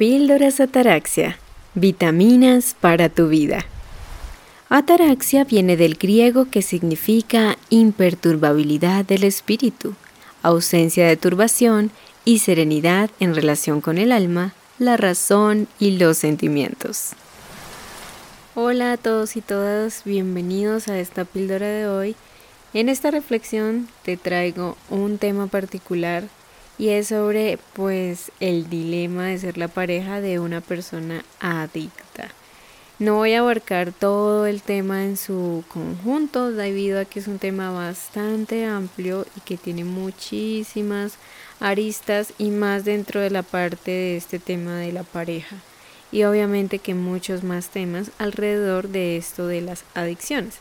Píldoras 0.00 0.60
Ataraxia. 0.60 1.36
Vitaminas 1.74 2.74
para 2.80 3.10
tu 3.10 3.28
vida. 3.28 3.66
Ataraxia 4.70 5.44
viene 5.44 5.76
del 5.76 5.96
griego 5.96 6.46
que 6.50 6.62
significa 6.62 7.58
imperturbabilidad 7.68 9.04
del 9.04 9.24
espíritu, 9.24 9.92
ausencia 10.42 11.06
de 11.06 11.18
turbación 11.18 11.90
y 12.24 12.38
serenidad 12.38 13.10
en 13.20 13.34
relación 13.34 13.82
con 13.82 13.98
el 13.98 14.10
alma, 14.10 14.54
la 14.78 14.96
razón 14.96 15.68
y 15.78 15.98
los 15.98 16.16
sentimientos. 16.16 17.10
Hola 18.54 18.92
a 18.92 18.96
todos 18.96 19.36
y 19.36 19.42
todas, 19.42 20.04
bienvenidos 20.06 20.88
a 20.88 20.98
esta 20.98 21.26
píldora 21.26 21.66
de 21.66 21.86
hoy. 21.86 22.16
En 22.72 22.88
esta 22.88 23.10
reflexión 23.10 23.86
te 24.02 24.16
traigo 24.16 24.78
un 24.88 25.18
tema 25.18 25.46
particular 25.46 26.24
y 26.80 26.88
es 26.88 27.08
sobre 27.08 27.58
pues 27.74 28.32
el 28.40 28.70
dilema 28.70 29.26
de 29.26 29.38
ser 29.38 29.58
la 29.58 29.68
pareja 29.68 30.22
de 30.22 30.40
una 30.40 30.62
persona 30.62 31.22
adicta. 31.38 32.28
No 32.98 33.16
voy 33.16 33.34
a 33.34 33.40
abarcar 33.40 33.92
todo 33.92 34.46
el 34.46 34.62
tema 34.62 35.04
en 35.04 35.18
su 35.18 35.62
conjunto 35.68 36.50
debido 36.50 36.98
a 36.98 37.04
que 37.04 37.18
es 37.18 37.28
un 37.28 37.38
tema 37.38 37.70
bastante 37.70 38.64
amplio 38.64 39.26
y 39.36 39.40
que 39.40 39.58
tiene 39.58 39.84
muchísimas 39.84 41.18
aristas 41.60 42.32
y 42.38 42.48
más 42.48 42.86
dentro 42.86 43.20
de 43.20 43.28
la 43.28 43.42
parte 43.42 43.90
de 43.90 44.16
este 44.16 44.38
tema 44.38 44.76
de 44.76 44.92
la 44.92 45.02
pareja 45.02 45.56
y 46.10 46.24
obviamente 46.24 46.78
que 46.78 46.94
muchos 46.94 47.44
más 47.44 47.68
temas 47.68 48.10
alrededor 48.16 48.88
de 48.88 49.18
esto 49.18 49.46
de 49.46 49.60
las 49.60 49.84
adicciones. 49.94 50.54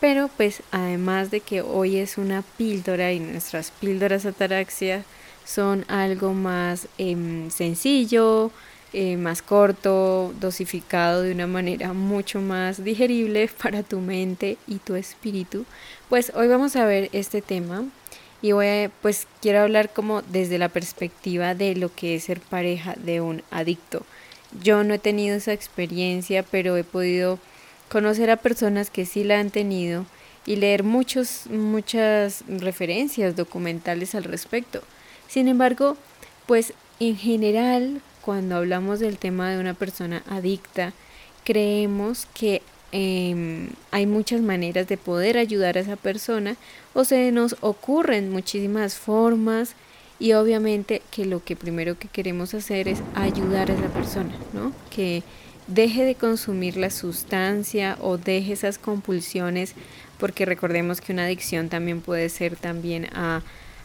Pero 0.00 0.28
pues 0.36 0.64
además 0.72 1.30
de 1.30 1.38
que 1.38 1.62
hoy 1.62 1.98
es 1.98 2.18
una 2.18 2.42
píldora 2.58 3.12
y 3.12 3.20
nuestras 3.20 3.70
píldoras 3.70 4.26
ataraxia 4.26 5.04
son 5.44 5.84
algo 5.88 6.32
más 6.32 6.88
em, 6.98 7.50
sencillo, 7.50 8.50
eh, 8.92 9.16
más 9.16 9.40
corto, 9.40 10.34
dosificado 10.38 11.22
de 11.22 11.32
una 11.32 11.46
manera 11.46 11.94
mucho 11.94 12.40
más 12.40 12.84
digerible 12.84 13.48
para 13.62 13.82
tu 13.82 14.00
mente 14.00 14.58
y 14.66 14.76
tu 14.76 14.96
espíritu. 14.96 15.64
Pues 16.08 16.32
hoy 16.34 16.48
vamos 16.48 16.76
a 16.76 16.84
ver 16.84 17.08
este 17.12 17.40
tema 17.40 17.84
y 18.42 18.52
voy 18.52 18.66
a, 18.66 18.90
pues 19.00 19.26
quiero 19.40 19.60
hablar 19.60 19.92
como 19.92 20.20
desde 20.22 20.58
la 20.58 20.68
perspectiva 20.68 21.54
de 21.54 21.74
lo 21.76 21.94
que 21.94 22.16
es 22.16 22.24
ser 22.24 22.40
pareja 22.40 22.94
de 22.96 23.20
un 23.20 23.42
adicto. 23.50 24.04
Yo 24.62 24.84
no 24.84 24.94
he 24.94 24.98
tenido 24.98 25.36
esa 25.36 25.52
experiencia, 25.52 26.42
pero 26.42 26.76
he 26.76 26.84
podido 26.84 27.38
conocer 27.88 28.30
a 28.30 28.36
personas 28.36 28.90
que 28.90 29.06
sí 29.06 29.24
la 29.24 29.38
han 29.38 29.50
tenido 29.50 30.04
y 30.44 30.56
leer 30.56 30.82
muchos, 30.82 31.46
muchas 31.48 32.44
referencias 32.48 33.36
documentales 33.36 34.14
al 34.14 34.24
respecto. 34.24 34.82
Sin 35.32 35.48
embargo, 35.48 35.96
pues 36.44 36.74
en 37.00 37.16
general, 37.16 38.02
cuando 38.20 38.56
hablamos 38.56 39.00
del 39.00 39.16
tema 39.16 39.50
de 39.50 39.58
una 39.58 39.72
persona 39.72 40.22
adicta, 40.28 40.92
creemos 41.42 42.26
que 42.34 42.60
em, 42.92 43.70
hay 43.92 44.04
muchas 44.04 44.42
maneras 44.42 44.88
de 44.88 44.98
poder 44.98 45.38
ayudar 45.38 45.78
a 45.78 45.80
esa 45.80 45.96
persona 45.96 46.56
o 46.92 47.04
se 47.04 47.32
nos 47.32 47.56
ocurren 47.62 48.30
muchísimas 48.30 48.96
formas 48.96 49.74
y 50.18 50.34
obviamente 50.34 51.00
que 51.10 51.24
lo 51.24 51.42
que 51.42 51.56
primero 51.56 51.98
que 51.98 52.08
queremos 52.08 52.52
hacer 52.52 52.86
es 52.86 53.00
ayudar 53.14 53.70
a 53.70 53.74
esa 53.74 53.88
persona, 53.88 54.34
¿no? 54.52 54.74
Que 54.94 55.22
deje 55.66 56.04
de 56.04 56.14
consumir 56.14 56.76
la 56.76 56.90
sustancia 56.90 57.96
o 58.02 58.18
deje 58.18 58.52
esas 58.52 58.76
compulsiones, 58.76 59.72
porque 60.18 60.44
recordemos 60.44 61.00
que 61.00 61.14
una 61.14 61.24
adicción 61.24 61.70
también 61.70 62.02
puede 62.02 62.28
ser 62.28 62.54
también 62.56 63.06
a 63.14 63.40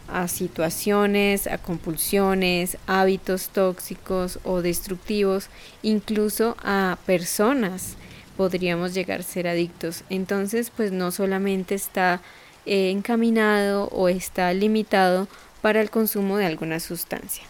a 0.07 0.27
situaciones, 0.27 1.47
a 1.47 1.57
compulsiones, 1.57 2.77
hábitos 2.87 3.49
tóxicos 3.49 4.39
o 4.43 4.61
destructivos, 4.61 5.49
incluso 5.83 6.55
a 6.63 6.97
personas 7.05 7.95
podríamos 8.37 8.93
llegar 8.93 9.21
a 9.21 9.23
ser 9.23 9.47
adictos. 9.47 10.03
Entonces, 10.09 10.69
pues 10.69 10.91
no 10.91 11.11
solamente 11.11 11.75
está 11.75 12.21
eh, 12.65 12.91
encaminado 12.91 13.89
o 13.89 14.09
está 14.09 14.53
limitado 14.53 15.27
para 15.61 15.81
el 15.81 15.89
consumo 15.89 16.37
de 16.37 16.45
alguna 16.45 16.79
sustancia. 16.79 17.43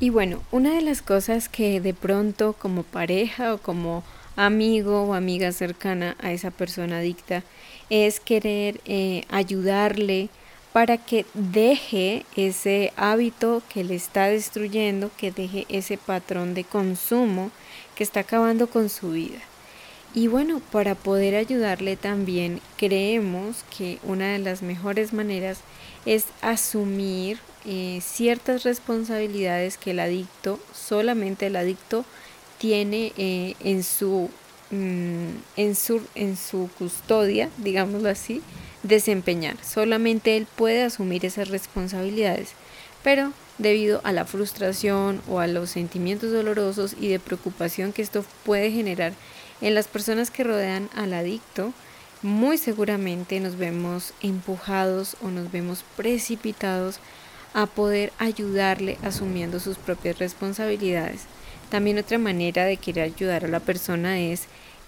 Y 0.00 0.10
bueno, 0.10 0.42
una 0.50 0.74
de 0.74 0.82
las 0.82 1.00
cosas 1.00 1.48
que 1.48 1.80
de 1.80 1.94
pronto 1.94 2.54
como 2.54 2.82
pareja 2.82 3.54
o 3.54 3.58
como 3.58 4.02
amigo 4.34 5.02
o 5.04 5.14
amiga 5.14 5.52
cercana 5.52 6.16
a 6.20 6.32
esa 6.32 6.50
persona 6.50 6.98
adicta 6.98 7.44
es 7.90 8.18
querer 8.18 8.80
eh, 8.84 9.24
ayudarle, 9.28 10.28
para 10.72 10.96
que 10.96 11.26
deje 11.34 12.24
ese 12.34 12.92
hábito 12.96 13.62
que 13.72 13.84
le 13.84 13.94
está 13.94 14.26
destruyendo, 14.26 15.10
que 15.16 15.30
deje 15.30 15.66
ese 15.68 15.98
patrón 15.98 16.54
de 16.54 16.64
consumo 16.64 17.50
que 17.94 18.04
está 18.04 18.20
acabando 18.20 18.68
con 18.68 18.88
su 18.88 19.10
vida. 19.10 19.38
Y 20.14 20.28
bueno, 20.28 20.60
para 20.70 20.94
poder 20.94 21.34
ayudarle 21.36 21.96
también 21.96 22.60
creemos 22.76 23.64
que 23.76 23.98
una 24.02 24.32
de 24.32 24.38
las 24.38 24.62
mejores 24.62 25.12
maneras 25.12 25.60
es 26.04 26.26
asumir 26.42 27.38
eh, 27.64 28.00
ciertas 28.02 28.64
responsabilidades 28.64 29.78
que 29.78 29.92
el 29.92 30.00
adicto, 30.00 30.58
solamente 30.74 31.46
el 31.46 31.56
adicto, 31.56 32.04
tiene 32.58 33.12
eh, 33.16 33.54
en, 33.60 33.82
su, 33.82 34.28
mm, 34.70 35.28
en, 35.56 35.74
su, 35.74 36.02
en 36.14 36.36
su 36.36 36.68
custodia, 36.78 37.50
digámoslo 37.58 38.08
así, 38.08 38.42
desempeñar. 38.82 39.56
Solamente 39.62 40.36
él 40.36 40.46
puede 40.56 40.82
asumir 40.82 41.24
esas 41.24 41.48
responsabilidades. 41.48 42.50
Pero 43.02 43.32
debido 43.58 44.00
a 44.04 44.12
la 44.12 44.24
frustración 44.24 45.22
o 45.28 45.40
a 45.40 45.46
los 45.46 45.70
sentimientos 45.70 46.32
dolorosos 46.32 46.94
y 46.98 47.08
de 47.08 47.18
preocupación 47.20 47.92
que 47.92 48.02
esto 48.02 48.24
puede 48.44 48.70
generar 48.70 49.12
en 49.60 49.74
las 49.74 49.88
personas 49.88 50.30
que 50.30 50.44
rodean 50.44 50.88
al 50.94 51.12
adicto, 51.12 51.72
muy 52.22 52.58
seguramente 52.58 53.40
nos 53.40 53.56
vemos 53.56 54.14
empujados 54.20 55.16
o 55.22 55.28
nos 55.28 55.50
vemos 55.50 55.84
precipitados 55.96 57.00
a 57.54 57.66
poder 57.66 58.12
ayudarle 58.18 58.98
asumiendo 59.02 59.60
sus 59.60 59.76
propias 59.76 60.18
responsabilidades. 60.18 61.22
También 61.70 61.98
otra 61.98 62.18
manera 62.18 62.64
de 62.64 62.76
querer 62.76 63.04
ayudar 63.04 63.44
a 63.44 63.48
la 63.48 63.60
persona 63.60 64.20
es 64.20 64.42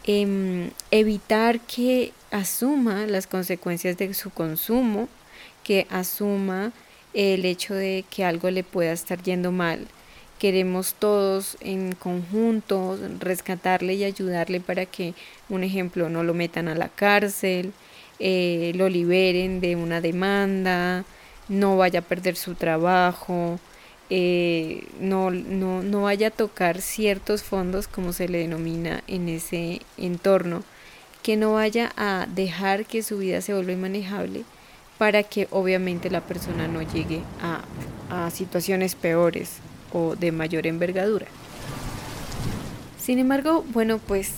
Em, 0.06 0.70
evitar 0.91 1.60
que 1.60 2.12
asuma 2.31 3.06
las 3.06 3.26
consecuencias 3.26 3.97
de 3.97 4.12
su 4.12 4.28
consumo, 4.31 5.09
que 5.62 5.87
asuma 5.88 6.72
el 7.15 7.47
hecho 7.47 7.75
de 7.75 8.04
que 8.10 8.25
algo 8.25 8.50
le 8.50 8.65
pueda 8.65 8.92
estar 8.92 9.22
yendo 9.22 9.50
mal. 9.50 9.87
Queremos 10.38 10.94
todos 10.94 11.56
en 11.60 11.94
conjunto 11.94 12.98
rescatarle 13.19 13.94
y 13.94 14.04
ayudarle 14.04 14.60
para 14.60 14.84
que, 14.84 15.15
un 15.48 15.65
ejemplo, 15.65 16.10
no 16.10 16.22
lo 16.22 16.34
metan 16.34 16.69
a 16.69 16.75
la 16.75 16.91
cárcel, 16.91 17.72
eh, 18.19 18.72
lo 18.75 18.91
liberen 18.91 19.60
de 19.60 19.75
una 19.76 20.03
demanda, 20.03 21.04
no 21.48 21.78
vaya 21.78 22.00
a 22.00 22.03
perder 22.03 22.36
su 22.36 22.54
trabajo, 22.54 23.59
eh, 24.10 24.87
no, 25.00 25.31
no, 25.31 25.82
no 25.82 26.03
vaya 26.03 26.28
a 26.28 26.31
tocar 26.31 26.81
ciertos 26.81 27.42
fondos, 27.42 27.88
como 27.88 28.12
se 28.12 28.28
le 28.28 28.38
denomina 28.38 29.03
en 29.06 29.28
ese 29.28 29.81
entorno, 29.97 30.62
que 31.22 31.37
no 31.37 31.54
vaya 31.54 31.92
a 31.97 32.26
dejar 32.34 32.84
que 32.84 33.03
su 33.03 33.19
vida 33.19 33.41
se 33.41 33.54
vuelva 33.54 33.72
inmanejable 33.72 34.44
para 34.98 35.22
que 35.22 35.48
obviamente 35.50 36.10
la 36.10 36.20
persona 36.20 36.69
no 36.69 36.82
llegue 36.82 37.22
a, 37.42 37.65
a 38.26 38.31
situaciones 38.31 38.94
peores 38.94 39.59
o 39.92 40.16
de 40.16 40.32
mayor 40.32 40.66
envergadura. 40.66 41.26
Sin 42.98 43.19
embargo, 43.19 43.65
bueno, 43.72 43.98
pues 43.98 44.32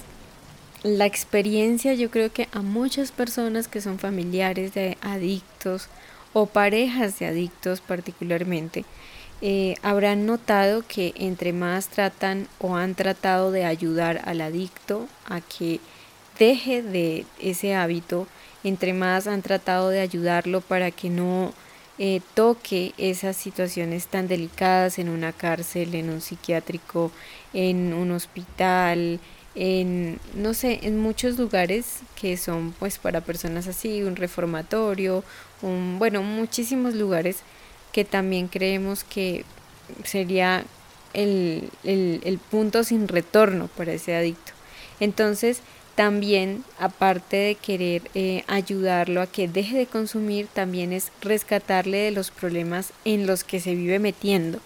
la 0.83 1.07
experiencia 1.07 1.95
yo 1.95 2.11
creo 2.11 2.33
que 2.33 2.49
a 2.53 2.63
muchas 2.63 3.11
personas 3.11 3.69
que 3.69 3.81
son 3.81 3.99
familiares 3.99 4.75
de 4.75 4.97
adictos 5.01 5.89
o 6.33 6.47
parejas 6.47 7.19
de 7.19 7.27
adictos 7.27 7.81
particularmente, 7.81 8.85
eh, 9.43 9.75
habrán 9.83 10.27
notado 10.27 10.83
que 10.87 11.13
entre 11.17 11.53
más 11.53 11.89
tratan 11.89 12.49
o 12.59 12.77
han 12.77 12.95
tratado 12.95 13.51
de 13.51 13.65
ayudar 13.65 14.23
al 14.25 14.41
adicto 14.41 15.09
a 15.27 15.41
que 15.41 15.81
deje 16.39 16.83
de 16.83 17.27
ese 17.39 17.75
hábito, 17.75 18.27
entre 18.65 18.93
más 18.93 19.27
han 19.27 19.43
tratado 19.43 19.91
de 19.91 20.01
ayudarlo 20.01 20.61
para 20.61 20.91
que 20.91 21.11
no 21.11 21.53
eh, 21.99 22.21
toque 22.35 22.93
esas 22.99 23.37
situaciones 23.37 24.07
tan 24.07 24.29
delicadas 24.29 24.99
en 24.99 25.09
una 25.09 25.33
cárcel, 25.33 25.95
en 25.95 26.11
un 26.11 26.21
psiquiátrico, 26.21 27.11
en 27.53 27.95
un 27.95 28.13
hospital, 28.13 29.21
en 29.55 30.19
no 30.35 30.53
sé, 30.53 30.81
en 30.83 30.99
muchos 30.99 31.39
lugares 31.39 32.01
que 32.21 32.37
son 32.37 32.73
pues 32.73 32.99
para 32.99 33.23
personas 33.23 33.67
así, 33.67 34.03
un 34.03 34.17
reformatorio, 34.17 35.25
un 35.63 35.99
bueno, 35.99 36.23
muchísimos 36.23 36.95
lugares 36.95 37.39
que 37.97 38.05
también 38.05 38.49
creemos 38.49 39.05
que 39.05 39.47
sería 40.05 40.67
el, 41.15 41.71
punto 42.51 42.85
sin 42.85 43.09
retorno 43.09 43.69
para 43.69 43.95
ese 43.95 44.15
adicto. 44.15 44.53
Entonces, 45.01 45.61
también, 45.95 46.63
aparte 46.79 47.39
de 47.39 47.55
querer 47.55 48.03
eh, 48.13 48.45
ayudarlo 48.49 49.23
a 49.23 49.27
que 49.27 49.49
deje 49.49 49.79
de 49.79 49.87
consumir, 49.87 50.47
también 50.47 50.93
es 50.93 51.11
rescatarle 51.23 51.97
de 51.97 52.11
los 52.11 52.31
problemas 52.31 52.93
en 53.07 53.27
los 53.27 53.45
que 53.45 53.61
se 53.61 53.75
vive 53.75 53.99
metiendo. 53.99 54.61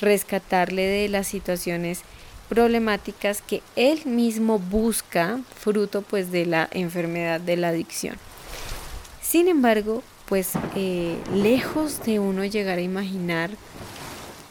rescatarle 0.00 0.86
de 0.86 1.10
las 1.10 1.26
situaciones 1.26 2.00
problemáticas 2.48 3.42
que 3.42 3.60
él 3.76 4.06
mismo 4.06 4.58
busca 4.58 5.40
fruto 5.60 6.00
pues 6.00 6.32
de 6.32 6.46
la 6.46 6.70
enfermedad 6.72 7.38
de 7.38 7.58
la 7.58 7.68
adicción. 7.68 8.16
Sin 9.20 9.46
embargo, 9.46 10.02
pues 10.32 10.52
eh, 10.76 11.18
lejos 11.34 12.02
de 12.04 12.18
uno 12.18 12.42
llegar 12.46 12.78
a 12.78 12.80
imaginar, 12.80 13.50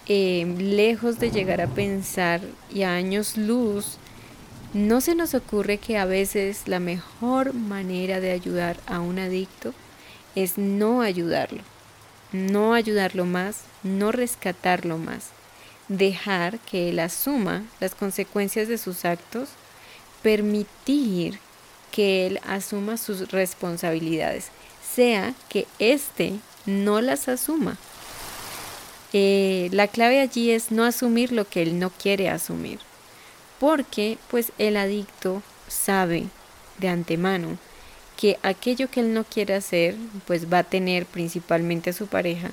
eh, 0.06 0.46
lejos 0.60 1.18
de 1.18 1.32
llegar 1.32 1.60
a 1.60 1.66
pensar 1.66 2.40
y 2.72 2.84
a 2.84 2.94
años 2.94 3.36
luz, 3.36 3.98
no 4.76 5.02
se 5.02 5.16
nos 5.16 5.34
ocurre 5.34 5.80
que 5.80 5.98
a 5.98 6.06
veces 6.06 6.68
la 6.68 6.80
mejor 6.80 7.56
manera 7.56 8.20
de 8.20 8.30
ayudar 8.30 8.78
a 8.86 9.00
un 9.00 9.18
adicto 9.18 9.74
es 10.36 10.60
no 10.60 11.02
ayudarlo, 11.02 11.64
no 12.32 12.76
ayudarlo 12.76 13.26
más, 13.26 13.62
no 13.82 14.12
rescatarlo 14.12 15.00
más 15.00 15.30
dejar 15.88 16.60
que 16.60 16.90
él 16.90 17.00
asuma 17.00 17.64
las 17.80 17.96
consecuencias 17.96 18.68
de 18.68 18.78
sus 18.78 19.04
actos, 19.04 19.50
permitir 20.22 21.40
que 21.92 22.28
él 22.28 22.40
asuma 22.48 22.98
sus 22.98 23.32
responsabilidades, 23.32 24.52
sea 24.94 25.34
que 25.50 25.68
éste 25.80 26.34
no 26.66 27.02
las 27.02 27.28
asuma. 27.28 27.78
Eh, 29.14 29.70
la 29.72 29.88
clave 29.88 30.22
allí 30.22 30.52
es 30.52 30.72
no 30.72 30.86
asumir 30.86 31.32
lo 31.32 31.48
que 31.48 31.62
él 31.62 31.80
no 31.80 31.90
quiere 31.90 32.30
asumir, 32.30 32.80
porque 33.60 34.18
pues 34.30 34.52
el 34.58 34.78
adicto 34.78 35.44
sabe 35.68 36.28
de 36.80 36.88
antemano 36.88 37.58
que 38.18 38.38
aquello 38.44 38.90
que 38.90 39.02
él 39.02 39.14
no 39.14 39.24
quiere 39.24 39.56
hacer 39.56 39.96
pues 40.28 40.52
va 40.52 40.60
a 40.60 40.64
tener 40.64 41.06
principalmente 41.06 41.90
a 41.90 41.94
su 41.94 42.08
pareja 42.08 42.52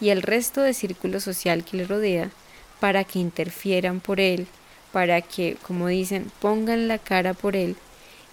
y 0.00 0.08
el 0.08 0.22
resto 0.22 0.62
del 0.62 0.74
círculo 0.74 1.20
social 1.20 1.64
que 1.64 1.76
le 1.76 1.86
rodea 1.86 2.30
para 2.80 3.04
que 3.04 3.20
interfieran 3.20 4.00
por 4.00 4.18
él, 4.18 4.48
para 4.90 5.20
que, 5.20 5.56
como 5.62 5.86
dicen, 5.86 6.32
pongan 6.40 6.88
la 6.88 6.98
cara 6.98 7.34
por 7.34 7.54
él 7.54 7.76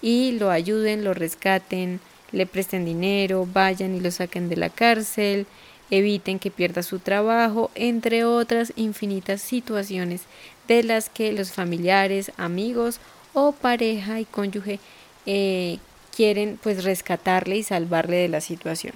y 0.02 0.32
lo 0.32 0.50
ayuden, 0.50 1.04
lo 1.04 1.14
rescaten, 1.14 2.00
le 2.32 2.46
presten 2.46 2.84
dinero, 2.84 3.46
vayan 3.52 3.94
y 3.94 4.00
lo 4.00 4.10
saquen 4.10 4.48
de 4.48 4.56
la 4.56 4.70
cárcel, 4.70 5.46
eviten 5.90 6.38
que 6.38 6.50
pierda 6.50 6.82
su 6.82 6.98
trabajo, 6.98 7.70
entre 7.74 8.24
otras 8.24 8.72
infinitas 8.76 9.42
situaciones 9.42 10.22
de 10.68 10.82
las 10.82 11.10
que 11.10 11.32
los 11.32 11.52
familiares, 11.52 12.32
amigos 12.36 13.00
o 13.34 13.52
pareja 13.52 14.20
y 14.20 14.24
cónyuge 14.24 14.78
eh, 15.26 15.78
quieren 16.14 16.58
pues 16.62 16.84
rescatarle 16.84 17.56
y 17.56 17.62
salvarle 17.62 18.16
de 18.16 18.28
la 18.28 18.40
situación. 18.40 18.94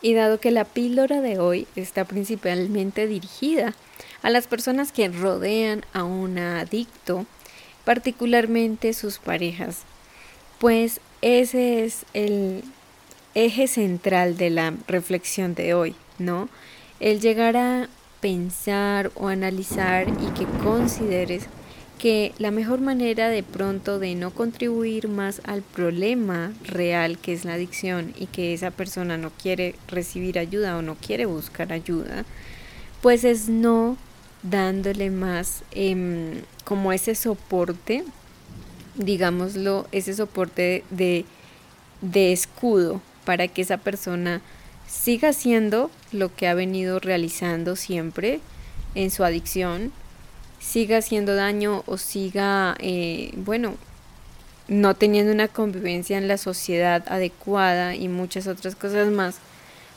Y 0.00 0.14
dado 0.14 0.40
que 0.40 0.50
la 0.50 0.64
píldora 0.64 1.20
de 1.20 1.38
hoy 1.38 1.66
está 1.76 2.04
principalmente 2.04 3.06
dirigida 3.06 3.74
a 4.22 4.30
las 4.30 4.46
personas 4.46 4.90
que 4.90 5.08
rodean 5.08 5.84
a 5.92 6.02
un 6.02 6.38
adicto, 6.38 7.26
particularmente 7.84 8.94
sus 8.94 9.18
parejas, 9.18 9.82
pues 10.58 11.00
ese 11.22 11.84
es 11.84 12.04
el 12.12 12.62
eje 13.34 13.66
central 13.66 14.36
de 14.36 14.50
la 14.50 14.74
reflexión 14.86 15.54
de 15.54 15.74
hoy, 15.74 15.94
¿no? 16.18 16.48
El 17.00 17.20
llegar 17.20 17.56
a 17.56 17.88
pensar 18.20 19.10
o 19.14 19.28
analizar 19.28 20.08
y 20.08 20.26
que 20.38 20.46
consideres 20.62 21.48
que 21.98 22.32
la 22.38 22.50
mejor 22.50 22.80
manera 22.80 23.28
de 23.28 23.44
pronto 23.44 24.00
de 24.00 24.16
no 24.16 24.32
contribuir 24.32 25.06
más 25.06 25.40
al 25.44 25.62
problema 25.62 26.52
real 26.64 27.16
que 27.18 27.32
es 27.32 27.44
la 27.44 27.54
adicción 27.54 28.12
y 28.18 28.26
que 28.26 28.54
esa 28.54 28.72
persona 28.72 29.16
no 29.16 29.30
quiere 29.30 29.76
recibir 29.86 30.38
ayuda 30.38 30.76
o 30.76 30.82
no 30.82 30.96
quiere 30.96 31.26
buscar 31.26 31.72
ayuda, 31.72 32.24
pues 33.00 33.22
es 33.22 33.48
no 33.48 33.96
dándole 34.42 35.10
más 35.10 35.62
em, 35.70 36.42
como 36.64 36.92
ese 36.92 37.14
soporte, 37.14 38.04
digámoslo, 38.94 39.86
ese 39.92 40.14
soporte 40.14 40.84
de, 40.90 41.24
de 42.00 42.32
escudo 42.32 43.00
para 43.24 43.48
que 43.48 43.62
esa 43.62 43.78
persona 43.78 44.40
siga 44.86 45.30
haciendo 45.30 45.90
lo 46.12 46.34
que 46.34 46.48
ha 46.48 46.54
venido 46.54 46.98
realizando 47.00 47.76
siempre 47.76 48.40
en 48.94 49.10
su 49.10 49.24
adicción 49.24 49.92
siga 50.62 50.98
haciendo 50.98 51.34
daño 51.34 51.82
o 51.86 51.98
siga, 51.98 52.76
eh, 52.78 53.32
bueno, 53.36 53.74
no 54.68 54.94
teniendo 54.94 55.32
una 55.32 55.48
convivencia 55.48 56.16
en 56.16 56.28
la 56.28 56.38
sociedad 56.38 57.04
adecuada 57.08 57.94
y 57.94 58.08
muchas 58.08 58.46
otras 58.46 58.76
cosas 58.76 59.10
más 59.10 59.36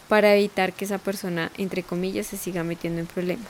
para 0.09 0.36
evitar 0.36 0.74
que 0.74 0.86
esa 0.86 0.97
persona, 0.97 1.51
entre 1.57 1.83
comillas, 1.83 2.27
se 2.27 2.38
siga 2.38 2.63
metiendo 2.63 3.00
en 3.00 3.07
problemas. 3.07 3.47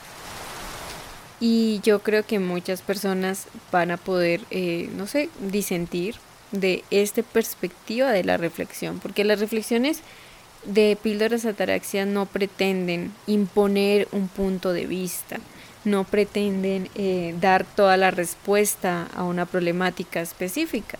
Y 1.40 1.80
yo 1.82 2.00
creo 2.00 2.24
que 2.24 2.38
muchas 2.38 2.80
personas 2.80 3.46
van 3.70 3.90
a 3.90 3.98
poder, 3.98 4.40
eh, 4.50 4.88
no 4.96 5.06
sé, 5.06 5.28
disentir 5.40 6.16
de 6.50 6.84
esta 6.90 7.22
perspectiva 7.22 8.10
de 8.10 8.24
la 8.24 8.36
reflexión, 8.36 9.00
porque 9.00 9.24
las 9.24 9.40
reflexiones 9.40 10.00
de 10.64 10.96
píldoras 11.00 11.44
ataraxia 11.44 12.06
no 12.06 12.26
pretenden 12.26 13.12
imponer 13.26 14.08
un 14.12 14.28
punto 14.28 14.72
de 14.72 14.86
vista, 14.86 15.38
no 15.84 16.04
pretenden 16.04 16.88
eh, 16.94 17.34
dar 17.40 17.64
toda 17.64 17.96
la 17.96 18.10
respuesta 18.10 19.08
a 19.14 19.22
una 19.24 19.46
problemática 19.46 20.20
específica. 20.20 20.98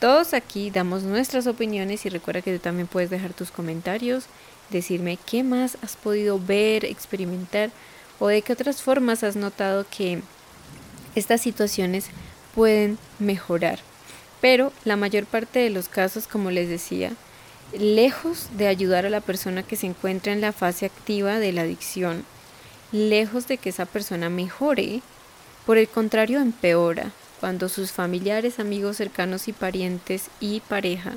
Todos 0.00 0.34
aquí 0.34 0.70
damos 0.70 1.02
nuestras 1.02 1.46
opiniones 1.46 2.04
y 2.06 2.08
recuerda 2.08 2.42
que 2.42 2.54
tú 2.54 2.58
también 2.58 2.86
puedes 2.86 3.10
dejar 3.10 3.34
tus 3.34 3.50
comentarios, 3.50 4.24
decirme 4.70 5.18
qué 5.26 5.42
más 5.42 5.78
has 5.82 5.96
podido 5.96 6.38
ver, 6.38 6.84
experimentar 6.84 7.70
o 8.20 8.28
de 8.28 8.42
qué 8.42 8.52
otras 8.52 8.82
formas 8.82 9.24
has 9.24 9.34
notado 9.34 9.84
que 9.90 10.22
estas 11.16 11.40
situaciones 11.40 12.06
pueden 12.54 12.98
mejorar. 13.18 13.80
Pero 14.40 14.72
la 14.84 14.96
mayor 14.96 15.26
parte 15.26 15.58
de 15.58 15.70
los 15.70 15.88
casos, 15.88 16.28
como 16.28 16.50
les 16.50 16.68
decía, 16.68 17.12
lejos 17.76 18.48
de 18.56 18.68
ayudar 18.68 19.06
a 19.06 19.10
la 19.10 19.20
persona 19.20 19.62
que 19.62 19.76
se 19.76 19.86
encuentra 19.86 20.32
en 20.32 20.40
la 20.40 20.52
fase 20.52 20.86
activa 20.86 21.38
de 21.38 21.52
la 21.52 21.62
adicción, 21.62 22.24
lejos 22.92 23.48
de 23.48 23.58
que 23.58 23.70
esa 23.70 23.86
persona 23.86 24.30
mejore, 24.30 25.02
por 25.66 25.78
el 25.78 25.88
contrario 25.88 26.40
empeora 26.40 27.12
cuando 27.40 27.68
sus 27.68 27.90
familiares, 27.90 28.60
amigos 28.60 28.98
cercanos 28.98 29.48
y 29.48 29.52
parientes 29.52 30.28
y 30.40 30.60
pareja 30.60 31.14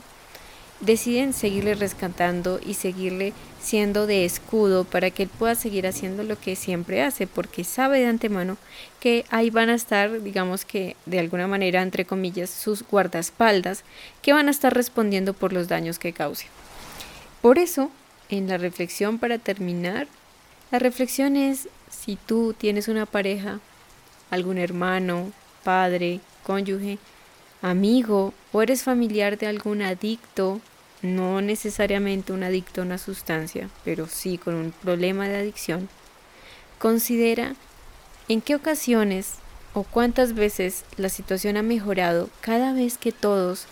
deciden 0.85 1.33
seguirle 1.33 1.75
rescatando 1.75 2.59
y 2.63 2.74
seguirle 2.74 3.33
siendo 3.62 4.06
de 4.06 4.25
escudo 4.25 4.83
para 4.83 5.09
que 5.12 5.24
él 5.24 5.30
pueda 5.30 5.56
seguir 5.56 5.88
haciendo 5.88 6.24
lo 6.24 6.38
que 6.38 6.58
siempre 6.58 7.01
hace, 7.01 7.25
porque 7.25 7.63
sabe 7.63 8.00
de 8.00 8.08
antemano 8.08 8.58
que 9.00 9.25
ahí 9.29 9.50
van 9.50 9.69
a 9.69 9.75
estar, 9.75 10.22
digamos 10.22 10.65
que 10.65 10.98
de 11.05 11.19
alguna 11.19 11.48
manera, 11.48 11.81
entre 11.81 12.05
comillas, 12.05 12.50
sus 12.50 12.84
guardaespaldas, 12.84 13.84
que 14.22 14.34
van 14.34 14.50
a 14.50 14.51
estar 14.51 14.74
respondiendo 14.74 15.34
por 15.34 15.53
los 15.53 15.69
daños 15.69 16.00
que 16.00 16.12
cause. 16.12 16.48
Por 17.41 17.58
eso, 17.58 17.89
en 18.29 18.50
la 18.50 18.58
reflexión 18.58 19.19
para 19.19 19.38
terminar, 19.38 20.08
la 20.72 20.79
reflexión 20.79 21.38
es 21.38 21.69
si 21.89 22.17
tú 22.17 22.53
tienes 22.58 22.89
una 22.89 23.05
pareja, 23.05 23.60
algún 24.29 24.58
hermano, 24.58 25.31
padre, 25.63 26.19
cónyuge, 26.43 26.98
amigo 27.62 28.34
o 28.51 28.62
eres 28.62 28.84
familiar 28.84 29.38
de 29.38 29.48
algún 29.48 29.81
adicto, 29.81 30.60
no 31.03 31.41
necesariamente 31.41 32.33
un 32.33 32.43
adicto 32.43 32.81
a 32.81 32.86
una 32.86 32.98
sustancia, 32.98 33.69
pero 33.86 34.07
sí 34.07 34.39
con 34.39 34.55
un 34.55 34.72
problema 34.72 35.27
de 35.27 35.38
adicción, 35.38 35.89
considera 36.79 37.55
en 38.29 38.41
qué 38.41 38.55
ocasiones 38.55 39.36
o 39.74 39.83
cuántas 39.83 40.33
veces 40.33 40.86
la 40.98 41.10
situación 41.10 41.57
ha 41.57 41.62
mejorado 41.62 42.29
cada 42.41 42.74
vez 42.74 42.98
que 42.98 43.12
todos 43.12 43.65